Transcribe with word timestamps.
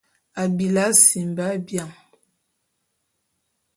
Abili 0.41 0.79
asimba 0.89 1.45
bian. 1.65 1.91